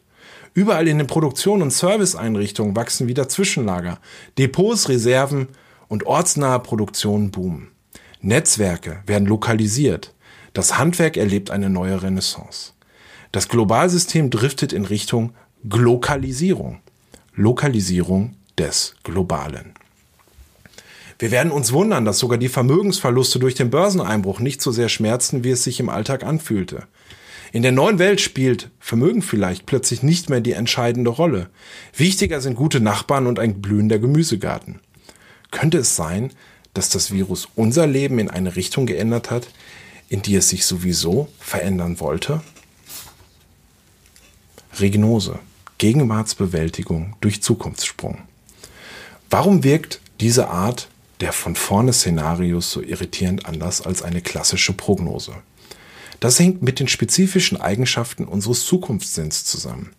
Überall 0.55 0.89
in 0.89 0.97
den 0.97 1.07
Produktion- 1.07 1.61
und 1.61 1.71
Serviceeinrichtungen 1.71 2.75
wachsen 2.75 3.07
wieder 3.07 3.29
Zwischenlager, 3.29 3.99
Depots, 4.39 4.89
Reserven 4.89 5.49
und 5.87 6.07
ortsnahe 6.07 6.61
Produktionen 6.61 7.31
boomen. 7.31 7.69
Netzwerke 8.23 9.03
werden 9.05 9.29
lokalisiert. 9.29 10.15
Das 10.55 10.79
Handwerk 10.79 11.19
erlebt 11.19 11.51
eine 11.51 11.69
neue 11.69 12.03
Renaissance. 12.03 12.73
Das 13.33 13.49
Globalsystem 13.49 14.29
driftet 14.29 14.75
in 14.75 14.85
Richtung 14.85 15.33
Glokalisierung. 15.69 16.81
Lokalisierung 17.37 18.35
des 18.59 18.97
Globalen. 19.05 19.75
Wir 21.21 21.31
werden 21.31 21.53
uns 21.53 21.73
wundern, 21.73 22.05
dass 22.05 22.19
sogar 22.19 22.37
die 22.37 22.49
Vermögensverluste 22.49 23.39
durch 23.39 23.55
den 23.55 23.71
Börseneinbruch 23.71 24.41
nicht 24.41 24.61
so 24.61 24.73
sehr 24.73 24.89
schmerzten, 24.89 25.45
wie 25.45 25.51
es 25.51 25.63
sich 25.63 25.79
im 25.79 25.89
Alltag 25.89 26.25
anfühlte. 26.25 26.89
In 27.53 27.63
der 27.63 27.71
neuen 27.71 28.01
Welt 28.01 28.21
spielt 28.21 28.71
Vermögen 28.81 29.23
vielleicht 29.23 29.65
plötzlich 29.65 30.03
nicht 30.03 30.31
mehr 30.31 30.41
die 30.41 30.51
entscheidende 30.51 31.11
Rolle. 31.11 31.49
Wichtiger 31.97 32.41
sind 32.41 32.57
gute 32.57 32.81
Nachbarn 32.81 33.29
und 33.29 33.39
ein 33.39 33.63
blühender 33.63 34.01
Gemüsegarten. 34.01 34.81
Könnte 35.53 35.79
es 35.79 35.95
sein, 35.95 36.33
dass 36.75 36.89
das 36.89 37.13
Virus 37.13 37.47
unser 37.55 37.87
Leben 37.87 38.19
in 38.19 38.31
eine 38.31 38.57
Richtung 38.57 38.87
geändert 38.87 39.31
hat, 39.31 39.47
in 40.09 40.23
die 40.23 40.35
es 40.35 40.49
sich 40.49 40.67
sowieso 40.67 41.29
verändern 41.39 42.01
wollte? 42.01 42.43
Regnose. 44.81 45.39
Gegenwartsbewältigung 45.83 47.17
durch 47.21 47.43
Zukunftssprung. 47.43 48.19
Warum 49.31 49.65
wirkt 49.65 50.01
diese 50.21 50.47
Art 50.47 50.89
der 51.19 51.33
von 51.33 51.57
vorne 51.57 51.93
Szenarios 51.93 52.71
so 52.71 52.81
irritierend 52.81 53.47
anders 53.47 53.83
als 53.83 54.01
eine 54.03 54.21
klassische 54.21 54.75
Prognose? 54.75 55.33
Das 56.21 56.39
hängt 56.39 56.63
mit 56.63 56.79
den 56.79 56.87
spezifischen 56.87 57.61
Eigenschaften 57.61 58.27
unseres 58.27 58.65
Zukunftssinns 58.65 59.45
zusammen. 59.45 59.91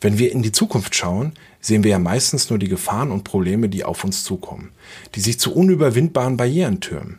Wenn 0.00 0.18
wir 0.18 0.30
in 0.30 0.42
die 0.42 0.52
Zukunft 0.52 0.94
schauen, 0.94 1.32
sehen 1.60 1.82
wir 1.82 1.90
ja 1.90 1.98
meistens 1.98 2.48
nur 2.48 2.60
die 2.60 2.68
Gefahren 2.68 3.10
und 3.10 3.24
Probleme, 3.24 3.68
die 3.68 3.82
auf 3.82 4.04
uns 4.04 4.22
zukommen, 4.22 4.70
die 5.16 5.20
sich 5.20 5.40
zu 5.40 5.52
unüberwindbaren 5.52 6.36
Barrieren 6.36 6.78
türmen, 6.78 7.18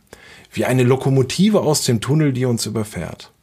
wie 0.54 0.64
eine 0.64 0.84
Lokomotive 0.84 1.60
aus 1.60 1.84
dem 1.84 2.00
Tunnel, 2.00 2.32
die 2.32 2.46
uns 2.46 2.66
überfährt. 2.66 3.34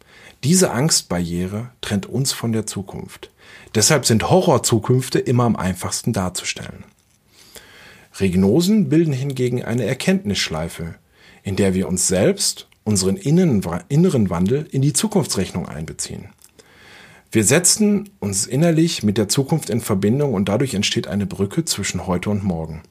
Diese 0.45 0.71
Angstbarriere 0.71 1.73
trennt 1.83 2.07
uns 2.07 2.33
von 2.33 2.53
der 2.53 2.65
Zukunft. 2.65 3.32
Deshalb 3.75 4.07
sind 4.07 4.29
Horrorzukünfte 4.29 5.19
immer 5.19 5.45
am 5.45 5.57
einfachsten 5.57 6.13
darzustellen. 6.13 6.85
Regnosen 8.21 8.89
bilden 8.89 9.13
hingegen 9.13 9.65
eine 9.65 9.85
Erkenntnisschleife, 9.85 10.97
in 11.43 11.57
der 11.57 11.75
wir 11.75 11.89
uns 11.89 12.07
selbst, 12.09 12.69
unseren 12.85 13.17
inneren 13.17 14.31
Wandel 14.31 14.67
in 14.71 14.83
die 14.83 14.93
Zukunftsrechnung 14.93 15.69
einbeziehen. 15.69 16.29
Wir 17.31 17.45
setzen 17.45 18.11
uns 18.19 18.45
innerlich 18.47 19.03
mit 19.03 19.17
der 19.17 19.29
Zukunft 19.29 19.71
in 19.71 19.81
Verbindung 19.81 20.35
und 20.35 20.51
dadurch 20.51 20.75
entsteht 20.75 21.07
eine 21.07 21.25
Brücke 21.25 21.65
zwischen 21.65 22.07
heute 22.07 22.29
und 22.29 22.45
morgen. 22.45 22.83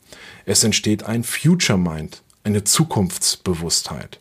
Es 0.46 0.64
entsteht 0.64 1.04
ein 1.04 1.24
Future 1.24 1.78
Mind, 1.78 2.24
eine 2.44 2.64
Zukunftsbewusstheit. 2.64 4.20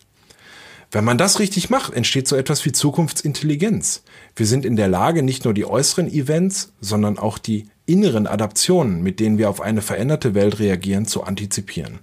Wenn 0.93 1.05
man 1.05 1.19
das 1.19 1.39
richtig 1.39 1.71
macht, 1.71 1.93
entsteht 1.95 2.27
so 2.27 2.35
etwas 2.35 2.65
wie 2.65 2.73
Zukunftsintelligenz. 2.73 4.03
Wir 4.35 4.47
sind 4.47 4.65
in 4.65 4.75
der 4.75 4.89
Lage, 4.89 5.23
nicht 5.23 5.45
nur 5.45 5.55
die 5.55 5.65
äußeren 5.65 6.11
Events, 6.11 6.73
sondern 6.81 7.17
auch 7.17 7.39
die 7.39 7.69
inneren 7.87 8.27
Adaptionen, 8.27 9.01
mit 9.03 9.21
denen 9.21 9.39
wir 9.39 9.51
auf 9.51 9.61
eine 9.61 9.83
veränderte 9.83 10.35
Welt 10.35 10.59
reagieren, 10.59 11.07
zu 11.07 11.23
antizipieren. 11.23 12.01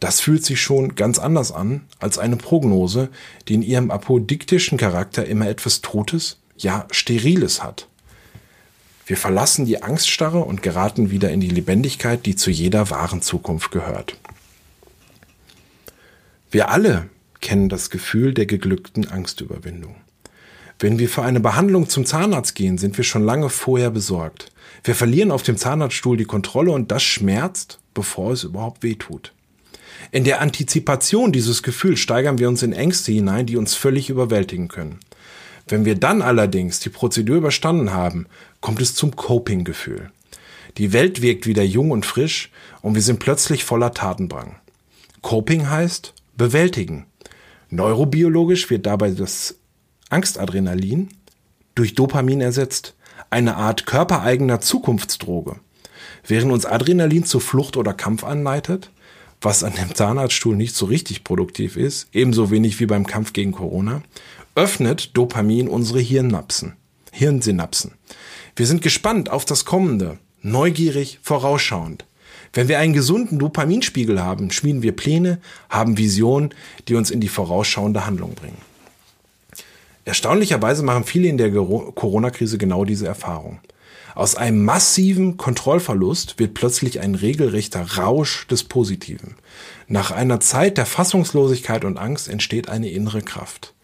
Das 0.00 0.20
fühlt 0.20 0.44
sich 0.44 0.62
schon 0.62 0.94
ganz 0.94 1.18
anders 1.18 1.52
an 1.52 1.82
als 1.98 2.18
eine 2.18 2.36
Prognose, 2.36 3.10
die 3.48 3.54
in 3.54 3.62
ihrem 3.62 3.90
apodiktischen 3.90 4.78
Charakter 4.78 5.26
immer 5.26 5.48
etwas 5.48 5.82
Totes, 5.82 6.38
ja 6.56 6.86
Steriles 6.90 7.62
hat. 7.62 7.88
Wir 9.06 9.16
verlassen 9.16 9.66
die 9.66 9.82
Angststarre 9.82 10.40
und 10.40 10.62
geraten 10.62 11.10
wieder 11.10 11.30
in 11.30 11.40
die 11.40 11.48
Lebendigkeit, 11.48 12.24
die 12.26 12.36
zu 12.36 12.50
jeder 12.50 12.90
wahren 12.90 13.22
Zukunft 13.22 13.70
gehört. 13.70 14.16
Wir 16.50 16.70
alle 16.70 17.08
kennen 17.40 17.68
das 17.68 17.90
Gefühl 17.90 18.34
der 18.34 18.46
geglückten 18.46 19.08
Angstüberwindung. 19.08 19.96
Wenn 20.78 20.98
wir 20.98 21.08
für 21.08 21.22
eine 21.22 21.40
Behandlung 21.40 21.88
zum 21.88 22.06
Zahnarzt 22.06 22.54
gehen, 22.54 22.78
sind 22.78 22.96
wir 22.96 23.04
schon 23.04 23.24
lange 23.24 23.48
vorher 23.48 23.90
besorgt. 23.90 24.52
Wir 24.84 24.94
verlieren 24.94 25.32
auf 25.32 25.42
dem 25.42 25.56
Zahnarztstuhl 25.56 26.16
die 26.16 26.24
Kontrolle 26.24 26.70
und 26.70 26.92
das 26.92 27.02
schmerzt, 27.02 27.80
bevor 27.94 28.32
es 28.32 28.44
überhaupt 28.44 28.82
weh 28.82 28.94
tut. 28.94 29.32
In 30.12 30.24
der 30.24 30.40
Antizipation 30.40 31.32
dieses 31.32 31.62
Gefühls 31.62 31.98
steigern 31.98 32.38
wir 32.38 32.48
uns 32.48 32.62
in 32.62 32.72
Ängste 32.72 33.12
hinein, 33.12 33.46
die 33.46 33.56
uns 33.56 33.74
völlig 33.74 34.08
überwältigen 34.08 34.68
können. 34.68 35.00
Wenn 35.66 35.84
wir 35.84 35.96
dann 35.96 36.22
allerdings 36.22 36.80
die 36.80 36.88
Prozedur 36.88 37.36
überstanden 37.36 37.92
haben, 37.92 38.26
kommt 38.60 38.80
es 38.80 38.94
zum 38.94 39.16
Coping-Gefühl. 39.16 40.10
Die 40.78 40.92
Welt 40.92 41.20
wirkt 41.20 41.46
wieder 41.46 41.64
jung 41.64 41.90
und 41.90 42.06
frisch 42.06 42.50
und 42.80 42.94
wir 42.94 43.02
sind 43.02 43.18
plötzlich 43.18 43.64
voller 43.64 43.92
Tatendrang. 43.92 44.56
Coping 45.22 45.68
heißt 45.68 46.14
bewältigen. 46.36 47.06
Neurobiologisch 47.70 48.70
wird 48.70 48.86
dabei 48.86 49.10
das 49.10 49.56
Angstadrenalin 50.08 51.08
durch 51.74 51.94
Dopamin 51.94 52.40
ersetzt, 52.40 52.94
eine 53.30 53.56
Art 53.56 53.84
körpereigener 53.84 54.60
Zukunftsdroge. 54.60 55.56
Während 56.26 56.52
uns 56.52 56.66
Adrenalin 56.66 57.24
zur 57.24 57.40
Flucht 57.40 57.76
oder 57.76 57.92
Kampf 57.92 58.24
anleitet, 58.24 58.90
was 59.40 59.62
an 59.62 59.74
dem 59.74 59.94
Zahnarztstuhl 59.94 60.56
nicht 60.56 60.74
so 60.74 60.86
richtig 60.86 61.24
produktiv 61.24 61.76
ist, 61.76 62.08
ebenso 62.12 62.50
wenig 62.50 62.80
wie 62.80 62.86
beim 62.86 63.06
Kampf 63.06 63.32
gegen 63.32 63.52
Corona, 63.52 64.02
öffnet 64.54 65.16
Dopamin 65.16 65.68
unsere 65.68 66.00
Hirnnapsen, 66.00 66.76
Hirnsynapsen. 67.12 67.92
Wir 68.56 68.66
sind 68.66 68.82
gespannt 68.82 69.30
auf 69.30 69.44
das 69.44 69.64
Kommende, 69.64 70.18
neugierig, 70.42 71.20
vorausschauend. 71.22 72.04
Wenn 72.52 72.68
wir 72.68 72.78
einen 72.78 72.92
gesunden 72.92 73.38
Dopaminspiegel 73.38 74.22
haben, 74.22 74.50
schmieden 74.50 74.82
wir 74.82 74.96
Pläne, 74.96 75.38
haben 75.68 75.98
Visionen, 75.98 76.50
die 76.88 76.94
uns 76.94 77.10
in 77.10 77.20
die 77.20 77.28
vorausschauende 77.28 78.06
Handlung 78.06 78.34
bringen. 78.34 78.58
Erstaunlicherweise 80.04 80.82
machen 80.82 81.04
viele 81.04 81.28
in 81.28 81.36
der 81.36 81.50
Corona-Krise 81.50 82.56
genau 82.56 82.84
diese 82.84 83.06
Erfahrung. 83.06 83.60
Aus 84.14 84.34
einem 84.34 84.64
massiven 84.64 85.36
Kontrollverlust 85.36 86.38
wird 86.38 86.54
plötzlich 86.54 87.00
ein 87.00 87.14
regelrechter 87.14 87.98
Rausch 87.98 88.46
des 88.48 88.64
Positiven. 88.64 89.36
Nach 89.86 90.10
einer 90.10 90.40
Zeit 90.40 90.78
der 90.78 90.86
Fassungslosigkeit 90.86 91.84
und 91.84 91.98
Angst 91.98 92.28
entsteht 92.28 92.68
eine 92.68 92.88
innere 92.88 93.22
Kraft. 93.22 93.74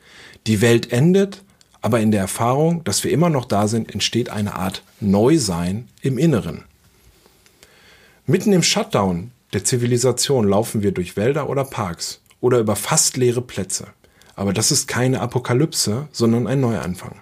Die 0.46 0.60
Welt 0.60 0.92
endet, 0.92 1.42
aber 1.82 2.00
in 2.00 2.10
der 2.10 2.22
Erfahrung, 2.22 2.82
dass 2.84 3.04
wir 3.04 3.10
immer 3.10 3.30
noch 3.30 3.44
da 3.44 3.68
sind, 3.68 3.92
entsteht 3.92 4.30
eine 4.30 4.54
Art 4.54 4.82
Neusein 5.00 5.88
im 6.00 6.18
Inneren. 6.18 6.64
Mitten 8.26 8.54
im 8.54 8.62
Shutdown 8.62 9.32
der 9.52 9.64
Zivilisation 9.64 10.48
laufen 10.48 10.82
wir 10.82 10.92
durch 10.92 11.14
Wälder 11.14 11.50
oder 11.50 11.62
Parks 11.62 12.22
oder 12.40 12.58
über 12.58 12.74
fast 12.74 13.18
leere 13.18 13.42
Plätze. 13.42 13.88
Aber 14.34 14.54
das 14.54 14.72
ist 14.72 14.88
keine 14.88 15.20
Apokalypse, 15.20 16.08
sondern 16.10 16.46
ein 16.46 16.58
Neuanfang. 16.58 17.20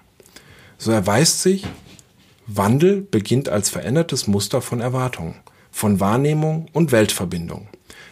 So 0.77 0.93
erweist 0.93 1.41
sich, 1.41 1.65
Wandel 2.47 3.01
beginnt 3.01 3.49
als 3.49 3.69
verändertes 3.69 4.27
Muster 4.27 4.61
von 4.61 4.79
Erwartungen, 4.79 5.35
von 5.71 5.99
Wahrnehmung 5.99 6.67
und 6.71 6.93
Weltverbindung. 6.93 7.67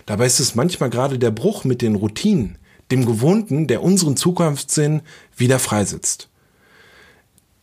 Dabei 0.06 0.26
ist 0.26 0.42
es 0.42 0.56
manchmal 0.56 0.90
gerade 0.90 1.18
der 1.18 1.32
Bruch 1.32 1.64
mit 1.64 1.82
den 1.82 1.96
Routinen, 1.96 2.58
dem 2.92 3.06
Gewohnten, 3.06 3.68
der 3.68 3.84
unseren 3.84 4.18
Zukunftssinn 4.18 5.02
wieder 5.38 5.60
freisetzt. 5.60 6.28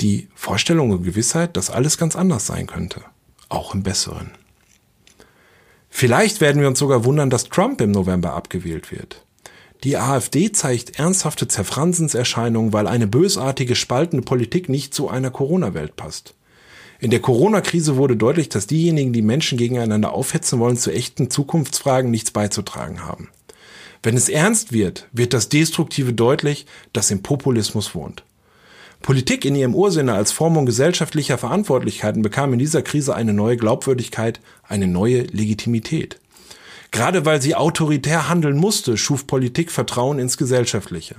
Die 0.01 0.31
Vorstellung 0.35 0.91
und 0.91 1.03
Gewissheit, 1.03 1.59
dass 1.59 1.69
alles 1.69 1.99
ganz 1.99 2.17
anders 2.17 2.47
sein 2.47 2.67
könnte, 2.67 3.03
auch 3.51 3.75
im 3.75 3.83
Besseren. 3.83 4.31
Vielleicht 5.91 6.41
werden 6.41 6.61
wir 6.61 6.69
uns 6.69 6.79
sogar 6.79 7.05
wundern, 7.05 7.31
dass 7.31 7.49
Trump 7.49 7.81
im 7.81 7.91
November 7.91 8.35
abgewählt 8.35 8.93
wird. 8.93 9.25
Die 9.85 9.97
AfD 9.97 10.51
zeigt 10.51 10.99
ernsthafte 10.99 11.47
Zerfransenserscheinungen, 11.47 12.73
weil 12.73 12.87
eine 12.87 13.07
bösartige, 13.07 13.77
spaltende 13.77 14.25
Politik 14.25 14.69
nicht 14.69 14.93
zu 14.93 15.09
einer 15.09 15.31
Corona-Welt 15.31 15.97
passt. 15.97 16.35
In 17.01 17.11
der 17.11 17.21
Corona-Krise 17.21 17.97
wurde 17.97 18.17
deutlich, 18.17 18.49
dass 18.49 18.67
diejenigen, 18.67 19.13
die 19.13 19.23
Menschen 19.23 19.57
gegeneinander 19.57 20.13
aufhetzen 20.13 20.59
wollen, 20.59 20.77
zu 20.77 20.91
echten 20.91 21.31
Zukunftsfragen 21.31 22.11
nichts 22.11 22.33
beizutragen 22.33 23.05
haben. 23.05 23.29
Wenn 24.03 24.17
es 24.17 24.29
ernst 24.29 24.73
wird, 24.73 25.07
wird 25.13 25.33
das 25.33 25.49
Destruktive 25.49 26.13
deutlich, 26.13 26.67
das 26.93 27.13
im 27.13 27.23
Populismus 27.23 27.95
wohnt. 27.95 28.25
Politik 29.03 29.45
in 29.45 29.55
ihrem 29.55 29.75
Ursinne 29.75 30.13
als 30.13 30.33
Formung 30.33 30.67
gesellschaftlicher 30.67 31.39
Verantwortlichkeiten 31.39 32.23
bekam 32.23 32.53
in 32.53 32.59
dieser 32.59 32.83
Krise 32.83 33.15
eine 33.15 33.33
neue 33.33 33.57
Glaubwürdigkeit, 33.57 34.41
eine 34.63 34.87
neue 34.87 35.23
Legitimität. 35.23 36.21
Gerade 36.91 37.25
weil 37.25 37.41
sie 37.41 37.55
autoritär 37.55 38.29
handeln 38.29 38.57
musste, 38.57 38.97
schuf 38.97 39.27
Politik 39.27 39.71
Vertrauen 39.71 40.19
ins 40.19 40.37
Gesellschaftliche. 40.37 41.17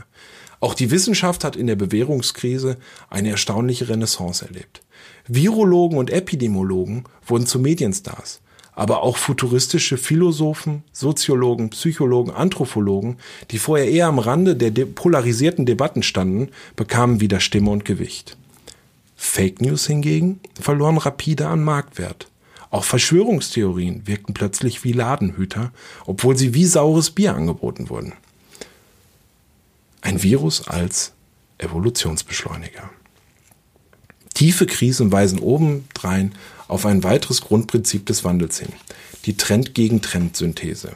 Auch 0.59 0.74
die 0.74 0.91
Wissenschaft 0.91 1.43
hat 1.43 1.55
in 1.55 1.67
der 1.67 1.75
Bewährungskrise 1.75 2.77
eine 3.09 3.29
erstaunliche 3.29 3.88
Renaissance 3.88 4.45
erlebt. 4.45 4.81
Virologen 5.27 5.98
und 5.98 6.09
Epidemiologen 6.09 7.05
wurden 7.25 7.45
zu 7.45 7.59
Medienstars. 7.59 8.41
Aber 8.79 9.03
auch 9.03 9.17
futuristische 9.17 9.98
Philosophen, 9.98 10.83
Soziologen, 10.93 11.69
Psychologen, 11.69 12.31
Anthropologen, 12.31 13.17
die 13.51 13.59
vorher 13.59 13.89
eher 13.89 14.07
am 14.07 14.19
Rande 14.19 14.55
der 14.55 14.71
de 14.71 14.86
polarisierten 14.86 15.65
Debatten 15.65 16.01
standen, 16.01 16.48
bekamen 16.77 17.19
wieder 17.19 17.41
Stimme 17.41 17.71
und 17.71 17.83
Gewicht. 17.83 18.38
Fake 19.17 19.62
News 19.62 19.86
hingegen 19.86 20.39
verloren 20.57 20.98
rapide 20.98 21.48
an 21.48 21.62
Marktwert. 21.62 22.31
Auch 22.69 22.86
Verschwörungstheorien 22.86 24.07
wirkten 24.07 24.33
plötzlich 24.33 24.86
wie 24.86 24.93
Ladenhüter, 24.93 25.74
obwohl 26.05 26.38
sie 26.38 26.53
wie 26.53 26.65
saures 26.65 27.12
Bier 27.12 27.36
angeboten 27.36 27.89
wurden. 27.89 28.13
Ein 30.00 30.24
Virus 30.24 30.69
als 30.69 31.12
Evolutionsbeschleuniger. 31.57 32.89
Tiefe 34.39 34.67
Krisen 34.67 35.12
weisen 35.12 35.39
obendrein 35.39 36.31
auf 36.69 36.86
ein 36.86 37.03
weiteres 37.03 37.41
Grundprinzip 37.41 38.05
des 38.05 38.24
Wandels 38.24 38.60
hin, 38.60 38.69
die 39.25 39.36
Trend-gegen-Trend-Synthese. 39.36 40.93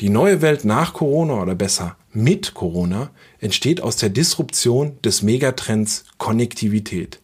Die 0.00 0.08
neue 0.08 0.40
Welt 0.40 0.64
nach 0.64 0.94
Corona 0.94 1.42
oder 1.42 1.54
besser 1.54 1.98
mit 2.14 2.54
Corona 2.54 3.10
entsteht 3.40 3.82
aus 3.82 3.96
der 3.96 4.08
Disruption 4.08 4.96
des 5.04 5.20
Megatrends 5.20 6.04
Konnektivität. 6.16 7.20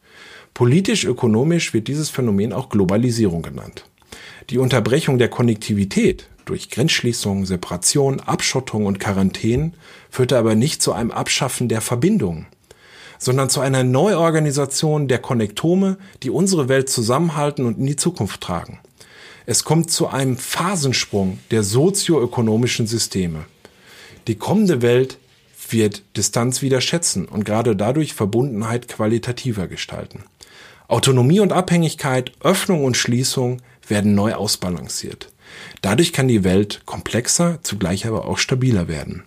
Politisch-ökonomisch 0.53 1.73
wird 1.73 1.89
dieses 1.89 2.11
Phänomen 2.11 2.53
auch 2.53 2.69
Globalisierung 2.69 3.41
genannt. 3.41 3.87
Die 4.51 4.59
Unterbrechung 4.59 5.17
der 5.17 5.31
Konnektivität 5.31 6.29
durch 6.45 6.69
Grenzschließungen, 6.69 7.47
Separation, 7.47 8.21
Abschottung 8.21 8.85
und 8.85 9.01
Quarantänen 9.01 9.73
führte 10.11 10.37
aber 10.37 10.55
nicht 10.55 10.83
zu 10.83 10.93
einem 10.93 11.11
Abschaffen 11.11 11.71
der 11.71 11.81
Verbindungen, 11.81 12.49
sondern 13.19 13.51
zu 13.51 13.61
einer 13.61 13.85
Neuorganisation 13.85 15.09
der 15.09 15.19
Konnektome, 15.19 15.99
die 16.23 16.31
unsere 16.31 16.69
Welt 16.69 16.89
zusammenhalten 16.89 17.67
und 17.67 17.79
in 17.79 17.87
die 17.87 17.97
Zukunft 17.97 18.41
tragen. 18.41 18.81
Es 19.47 19.65
kommt 19.65 19.91
zu 19.91 20.09
einem 20.09 20.37
Phasensprung 20.37 21.39
der 21.51 21.63
sozioökonomischen 21.63 22.87
Systeme. 22.87 23.47
Die 24.27 24.37
kommende 24.37 24.83
Welt 24.83 25.19
wird 25.71 26.03
Distanz 26.17 26.63
wieder 26.63 26.81
schätzen 26.81 27.27
und 27.27 27.45
gerade 27.45 27.75
dadurch 27.75 28.15
Verbundenheit 28.15 28.89
qualitativer 28.89 29.67
gestalten. 29.67 30.25
Autonomie 30.87 31.41
und 31.41 31.53
Abhängigkeit, 31.53 32.33
Öffnung 32.41 32.85
und 32.85 32.97
Schließung 32.97 33.61
werden 33.87 34.15
neu 34.15 34.35
ausbalanciert. 34.35 35.31
Dadurch 35.83 36.13
kann 36.13 36.29
die 36.29 36.45
Welt 36.45 36.83
komplexer, 36.87 37.59
zugleich 37.63 38.07
aber 38.07 38.27
auch 38.27 38.39
stabiler 38.39 38.89
werden. 38.89 39.25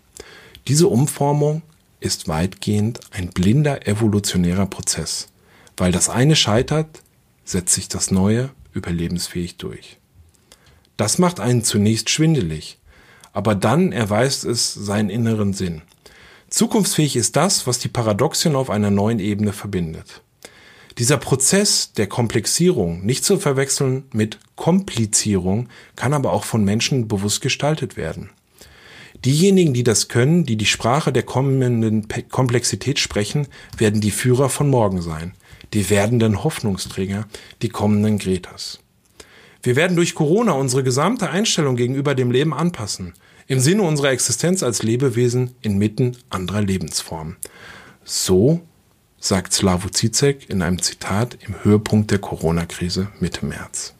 Diese 0.67 0.88
Umformung 0.88 1.62
ist 2.01 2.27
weitgehend 2.27 3.00
ein 3.12 3.29
blinder 3.29 3.88
evolutionärer 3.88 4.65
Prozess. 4.65 5.29
Weil 5.77 5.93
das 5.93 6.10
eine 6.10 6.36
scheitert, 6.36 7.01
setzt 7.46 7.74
sich 7.74 7.88
das 7.88 8.12
Neue 8.12 8.50
überlebensfähig 8.74 9.58
durch. 9.58 9.98
Das 10.98 11.17
macht 11.17 11.39
einen 11.39 11.63
zunächst 11.63 12.10
schwindelig, 12.10 12.79
aber 13.31 13.55
dann 13.55 13.91
erweist 13.91 14.43
es 14.43 14.74
seinen 14.74 15.10
inneren 15.10 15.53
Sinn. 15.53 15.81
Zukunftsfähig 16.50 17.15
ist 17.15 17.38
das, 17.38 17.65
was 17.65 17.79
die 17.79 17.88
Paradoxien 17.88 18.55
auf 18.55 18.70
einer 18.70 18.91
neuen 18.91 19.20
Ebene 19.20 19.53
verbindet. 19.53 20.22
Dieser 20.98 21.17
Prozess 21.17 21.93
der 21.93 22.08
Komplexierung, 22.08 23.05
nicht 23.05 23.24
zu 23.24 23.39
verwechseln 23.39 24.03
mit 24.12 24.39
Komplizierung, 24.55 25.70
kann 25.96 26.13
aber 26.13 26.34
auch 26.34 26.43
von 26.43 26.65
Menschen 26.65 27.08
bewusst 27.08 27.41
gestaltet 27.41 27.96
werden. 27.96 28.31
Diejenigen, 29.24 29.74
die 29.74 29.84
das 29.84 30.08
können, 30.08 30.46
die 30.46 30.56
die 30.56 30.66
Sprache 30.66 31.13
der 31.13 31.24
kommenden 31.24 32.08
Komplexität 32.30 32.98
sprechen, 32.98 33.48
werden 33.77 34.01
die 34.01 34.12
Führer 34.12 34.50
von 34.50 34.68
morgen 34.70 35.01
sein, 35.01 35.34
die 35.74 35.90
werdenden 35.92 36.44
Hoffnungsträger, 36.44 37.27
die 37.62 37.70
kommenden 37.70 38.18
Gretas. 38.18 38.79
Wir 39.62 39.75
werden 39.75 39.96
durch 39.96 40.16
Corona 40.16 40.53
unsere 40.53 40.84
gesamte 40.84 41.29
Einstellung 41.29 41.75
gegenüber 41.75 42.16
dem 42.16 42.31
Leben 42.31 42.53
anpassen, 42.53 43.14
im 43.46 43.60
Sinne 43.60 43.84
unserer 43.84 44.10
Existenz 44.10 44.64
als 44.64 44.81
Lebewesen 44.81 45.51
inmitten 45.62 46.18
anderer 46.29 46.62
Lebensformen. 46.62 47.38
So 48.03 48.62
sagt 49.20 49.53
Slavoj 49.53 49.92
Zizek 49.92 50.50
in 50.50 50.64
einem 50.64 50.81
Zitat 50.81 51.38
im 51.46 51.64
Höhepunkt 51.64 52.10
der 52.10 52.18
Corona-Krise 52.18 53.10
Mitte 53.20 53.46
März. 53.46 53.94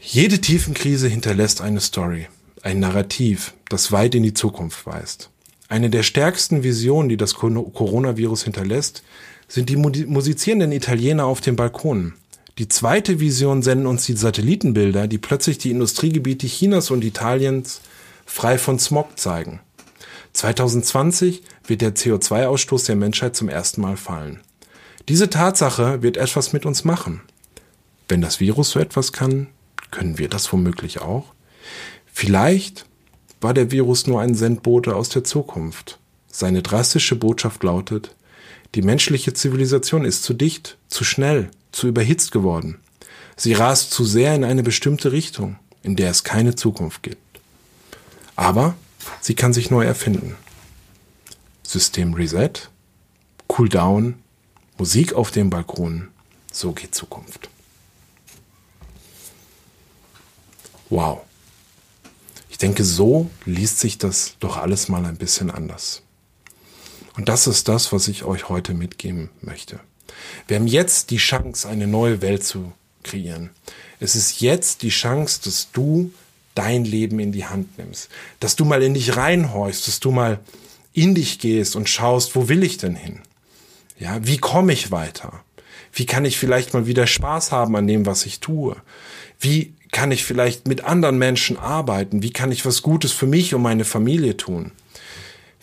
Jede 0.00 0.40
Tiefenkrise 0.40 1.06
hinterlässt 1.06 1.60
eine 1.60 1.80
Story 1.80 2.26
ein 2.62 2.80
Narrativ, 2.80 3.54
das 3.68 3.92
weit 3.92 4.14
in 4.14 4.22
die 4.22 4.34
Zukunft 4.34 4.86
weist. 4.86 5.30
Eine 5.68 5.90
der 5.90 6.02
stärksten 6.02 6.62
Visionen, 6.62 7.08
die 7.08 7.16
das 7.16 7.34
Coronavirus 7.34 8.44
hinterlässt, 8.44 9.02
sind 9.48 9.68
die 9.68 9.76
musizierenden 9.76 10.72
Italiener 10.72 11.26
auf 11.26 11.40
den 11.40 11.56
Balkonen. 11.56 12.14
Die 12.58 12.68
zweite 12.68 13.20
Vision 13.20 13.62
senden 13.62 13.86
uns 13.86 14.04
die 14.04 14.16
Satellitenbilder, 14.16 15.06
die 15.06 15.18
plötzlich 15.18 15.58
die 15.58 15.70
Industriegebiete 15.70 16.46
Chinas 16.46 16.90
und 16.90 17.04
Italiens 17.04 17.80
frei 18.26 18.58
von 18.58 18.78
Smog 18.78 19.18
zeigen. 19.18 19.60
2020 20.32 21.42
wird 21.66 21.82
der 21.82 21.94
CO2-Ausstoß 21.94 22.86
der 22.86 22.96
Menschheit 22.96 23.36
zum 23.36 23.48
ersten 23.48 23.80
Mal 23.80 23.96
fallen. 23.96 24.40
Diese 25.08 25.30
Tatsache 25.30 26.02
wird 26.02 26.16
etwas 26.16 26.52
mit 26.52 26.66
uns 26.66 26.84
machen. 26.84 27.22
Wenn 28.08 28.20
das 28.20 28.40
Virus 28.40 28.70
so 28.70 28.80
etwas 28.80 29.12
kann, 29.12 29.48
können 29.90 30.18
wir 30.18 30.28
das 30.28 30.52
womöglich 30.52 31.00
auch? 31.00 31.32
Vielleicht 32.20 32.84
war 33.40 33.54
der 33.54 33.70
Virus 33.70 34.08
nur 34.08 34.20
ein 34.20 34.34
Sendbote 34.34 34.96
aus 34.96 35.08
der 35.08 35.22
Zukunft. 35.22 36.00
Seine 36.26 36.62
drastische 36.62 37.14
Botschaft 37.14 37.62
lautet, 37.62 38.16
die 38.74 38.82
menschliche 38.82 39.34
Zivilisation 39.34 40.04
ist 40.04 40.24
zu 40.24 40.34
dicht, 40.34 40.78
zu 40.88 41.04
schnell, 41.04 41.48
zu 41.70 41.86
überhitzt 41.86 42.32
geworden. 42.32 42.80
Sie 43.36 43.52
rast 43.52 43.92
zu 43.92 44.04
sehr 44.04 44.34
in 44.34 44.42
eine 44.42 44.64
bestimmte 44.64 45.12
Richtung, 45.12 45.60
in 45.84 45.94
der 45.94 46.10
es 46.10 46.24
keine 46.24 46.56
Zukunft 46.56 47.04
gibt. 47.04 47.40
Aber 48.34 48.74
sie 49.20 49.36
kann 49.36 49.52
sich 49.52 49.70
neu 49.70 49.84
erfinden. 49.84 50.34
System 51.62 52.14
Reset, 52.14 52.68
Cooldown, 53.46 54.16
Musik 54.76 55.12
auf 55.12 55.30
dem 55.30 55.50
Balkon, 55.50 56.08
so 56.50 56.72
geht 56.72 56.96
Zukunft. 56.96 57.48
Wow. 60.90 61.20
Ich 62.58 62.60
denke, 62.60 62.82
so 62.82 63.30
liest 63.44 63.78
sich 63.78 63.98
das 63.98 64.34
doch 64.40 64.56
alles 64.56 64.88
mal 64.88 65.04
ein 65.04 65.16
bisschen 65.16 65.48
anders. 65.48 66.02
Und 67.16 67.28
das 67.28 67.46
ist 67.46 67.68
das, 67.68 67.92
was 67.92 68.08
ich 68.08 68.24
euch 68.24 68.48
heute 68.48 68.74
mitgeben 68.74 69.30
möchte. 69.40 69.78
Wir 70.48 70.56
haben 70.56 70.66
jetzt 70.66 71.12
die 71.12 71.18
Chance, 71.18 71.68
eine 71.68 71.86
neue 71.86 72.20
Welt 72.20 72.42
zu 72.42 72.72
kreieren. 73.04 73.50
Es 74.00 74.16
ist 74.16 74.40
jetzt 74.40 74.82
die 74.82 74.88
Chance, 74.88 75.38
dass 75.44 75.70
du 75.70 76.10
dein 76.56 76.84
Leben 76.84 77.20
in 77.20 77.30
die 77.30 77.46
Hand 77.46 77.78
nimmst, 77.78 78.08
dass 78.40 78.56
du 78.56 78.64
mal 78.64 78.82
in 78.82 78.94
dich 78.94 79.16
reinhorchst, 79.16 79.86
dass 79.86 80.00
du 80.00 80.10
mal 80.10 80.40
in 80.92 81.14
dich 81.14 81.38
gehst 81.38 81.76
und 81.76 81.88
schaust, 81.88 82.34
wo 82.34 82.48
will 82.48 82.64
ich 82.64 82.76
denn 82.76 82.96
hin? 82.96 83.20
Ja, 84.00 84.26
wie 84.26 84.38
komme 84.38 84.72
ich 84.72 84.90
weiter? 84.90 85.44
Wie 85.92 86.06
kann 86.06 86.24
ich 86.24 86.36
vielleicht 86.36 86.74
mal 86.74 86.88
wieder 86.88 87.06
Spaß 87.06 87.52
haben 87.52 87.76
an 87.76 87.86
dem, 87.86 88.04
was 88.04 88.26
ich 88.26 88.40
tue? 88.40 88.74
Wie 89.38 89.74
kann 89.92 90.10
ich 90.10 90.24
vielleicht 90.24 90.68
mit 90.68 90.84
anderen 90.84 91.18
Menschen 91.18 91.56
arbeiten? 91.56 92.22
Wie 92.22 92.32
kann 92.32 92.52
ich 92.52 92.66
was 92.66 92.82
Gutes 92.82 93.12
für 93.12 93.26
mich 93.26 93.54
und 93.54 93.62
meine 93.62 93.84
Familie 93.84 94.36
tun? 94.36 94.72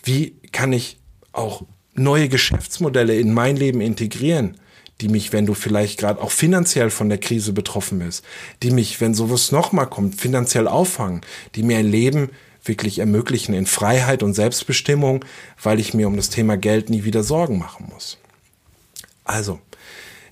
Wie 0.04 0.36
kann 0.52 0.74
ich 0.74 0.98
auch 1.32 1.64
neue 1.94 2.30
Geschäftsmodelle 2.30 3.18
in 3.18 3.34
mein 3.34 3.56
Leben 3.56 3.82
integrieren, 3.82 4.58
die 5.02 5.10
mich, 5.10 5.34
wenn 5.34 5.46
du 5.46 5.54
vielleicht 5.54 6.00
gerade 6.00 6.22
auch 6.22 6.32
finanziell 6.32 6.90
von 6.90 7.10
der 7.10 7.18
Krise 7.18 7.54
betroffen 7.54 8.00
bist, 8.00 8.24
die 8.64 8.72
mich, 8.72 9.02
wenn 9.02 9.14
sowas 9.14 9.52
nochmal 9.52 9.88
kommt, 9.88 10.20
finanziell 10.20 10.68
auffangen, 10.68 11.22
die 11.56 11.64
mir 11.64 11.78
ein 11.78 11.88
Leben 11.90 12.30
wirklich 12.64 13.00
ermöglichen 13.00 13.54
in 13.54 13.66
Freiheit 13.66 14.24
und 14.24 14.34
Selbstbestimmung, 14.34 15.24
weil 15.62 15.80
ich 15.80 15.94
mir 15.94 16.08
um 16.08 16.16
das 16.16 16.30
Thema 16.30 16.58
Geld 16.58 16.90
nie 16.90 17.04
wieder 17.04 17.24
Sorgen 17.24 17.58
machen 17.58 17.88
muss. 17.94 18.18
Also, 19.24 19.60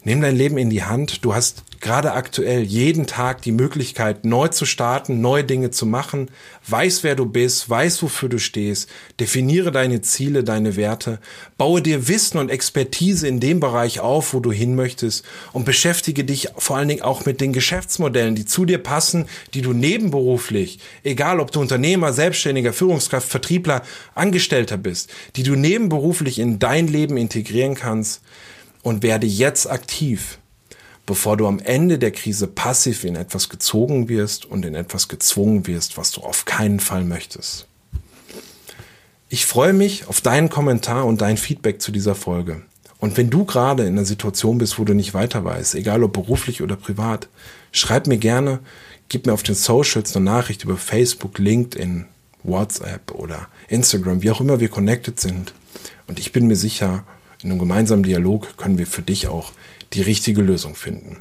Nimm 0.05 0.19
dein 0.19 0.35
Leben 0.35 0.57
in 0.57 0.69
die 0.69 0.83
Hand. 0.83 1.23
Du 1.23 1.33
hast 1.33 1.63
gerade 1.79 2.11
aktuell 2.11 2.61
jeden 2.61 3.07
Tag 3.07 3.41
die 3.41 3.53
Möglichkeit, 3.53 4.25
neu 4.25 4.49
zu 4.49 4.65
starten, 4.65 5.21
neue 5.21 5.45
Dinge 5.45 5.71
zu 5.71 5.85
machen. 5.85 6.29
Weiß, 6.67 7.03
wer 7.03 7.15
du 7.15 7.25
bist, 7.25 7.69
weiß, 7.69 8.03
wofür 8.03 8.27
du 8.27 8.37
stehst. 8.37 8.89
Definiere 9.21 9.71
deine 9.71 10.01
Ziele, 10.01 10.43
deine 10.43 10.75
Werte. 10.75 11.19
Baue 11.57 11.81
dir 11.81 12.09
Wissen 12.09 12.37
und 12.37 12.49
Expertise 12.49 13.29
in 13.29 13.39
dem 13.39 13.61
Bereich 13.61 14.01
auf, 14.01 14.33
wo 14.33 14.41
du 14.41 14.51
hin 14.51 14.75
möchtest. 14.75 15.23
Und 15.53 15.63
beschäftige 15.63 16.25
dich 16.25 16.49
vor 16.57 16.75
allen 16.75 16.89
Dingen 16.89 17.01
auch 17.03 17.25
mit 17.25 17.39
den 17.39 17.53
Geschäftsmodellen, 17.53 18.35
die 18.35 18.45
zu 18.45 18.65
dir 18.65 18.79
passen, 18.79 19.27
die 19.53 19.61
du 19.61 19.71
nebenberuflich, 19.71 20.79
egal 21.05 21.39
ob 21.39 21.53
du 21.53 21.61
Unternehmer, 21.61 22.11
Selbstständiger, 22.11 22.73
Führungskraft, 22.73 23.29
Vertriebler, 23.29 23.83
Angestellter 24.15 24.75
bist, 24.75 25.13
die 25.37 25.43
du 25.43 25.55
nebenberuflich 25.55 26.39
in 26.39 26.59
dein 26.59 26.89
Leben 26.89 27.15
integrieren 27.15 27.75
kannst 27.75 28.21
und 28.83 29.01
werde 29.01 29.25
jetzt 29.25 29.69
aktiv, 29.69 30.37
bevor 31.07 31.37
du 31.37 31.47
am 31.47 31.59
Ende 31.59 31.97
der 31.97 32.11
Krise 32.11 32.45
passiv 32.45 33.03
in 33.03 33.15
etwas 33.15 33.49
gezogen 33.49 34.07
wirst 34.09 34.45
und 34.45 34.63
in 34.65 34.75
etwas 34.75 35.07
gezwungen 35.07 35.65
wirst, 35.65 35.97
was 35.97 36.11
du 36.11 36.21
auf 36.21 36.45
keinen 36.45 36.79
Fall 36.79 37.03
möchtest. 37.03 37.67
Ich 39.29 39.47
freue 39.47 39.73
mich 39.73 40.07
auf 40.07 40.21
deinen 40.21 40.49
Kommentar 40.49 41.05
und 41.07 41.21
dein 41.21 41.37
Feedback 41.37 41.81
zu 41.81 41.91
dieser 41.91 42.13
Folge. 42.13 42.61
Und 42.99 43.17
wenn 43.17 43.29
du 43.29 43.43
gerade 43.45 43.83
in 43.83 43.97
einer 43.97 44.05
Situation 44.05 44.59
bist, 44.59 44.77
wo 44.77 44.85
du 44.85 44.93
nicht 44.93 45.13
weiter 45.13 45.43
weißt, 45.43 45.75
egal 45.75 46.03
ob 46.03 46.13
beruflich 46.13 46.61
oder 46.61 46.75
privat, 46.75 47.27
schreib 47.71 48.07
mir 48.07 48.17
gerne, 48.17 48.59
gib 49.09 49.25
mir 49.25 49.33
auf 49.33 49.43
den 49.43 49.55
Socials 49.55 50.15
eine 50.15 50.23
Nachricht 50.23 50.63
über 50.63 50.77
Facebook, 50.77 51.39
LinkedIn, 51.39 52.05
WhatsApp 52.43 53.11
oder 53.11 53.47
Instagram, 53.67 54.21
wie 54.21 54.31
auch 54.31 54.39
immer 54.39 54.59
wir 54.59 54.69
connected 54.69 55.19
sind. 55.19 55.53
Und 56.07 56.19
ich 56.19 56.31
bin 56.31 56.47
mir 56.47 56.55
sicher, 56.55 57.03
in 57.43 57.51
einem 57.51 57.59
gemeinsamen 57.59 58.03
Dialog 58.03 58.57
können 58.57 58.77
wir 58.77 58.87
für 58.87 59.01
dich 59.01 59.27
auch 59.27 59.51
die 59.93 60.01
richtige 60.01 60.41
Lösung 60.41 60.75
finden. 60.75 61.17